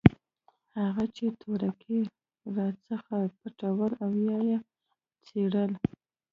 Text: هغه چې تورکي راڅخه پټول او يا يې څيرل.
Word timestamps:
هغه 0.81 1.03
چې 1.15 1.25
تورکي 1.41 1.99
راڅخه 2.55 3.17
پټول 3.39 3.91
او 4.03 4.11
يا 4.27 4.37
يې 4.49 4.57
څيرل. 5.25 5.71